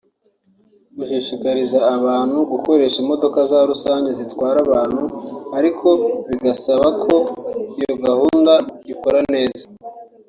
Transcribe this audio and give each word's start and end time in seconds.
Gushishikariza 0.97 1.79
abantu 1.95 2.37
gukoresha 2.51 2.97
imodoka 3.03 3.39
za 3.51 3.59
rusange 3.69 4.09
zitwara 4.19 4.57
abantu 4.67 5.03
(ariko 5.57 5.87
bigasaba 6.27 6.87
ko 7.03 7.15
iyo 7.79 7.93
gahunda 8.05 8.53
ikora 8.93 9.19
neza) 9.33 9.65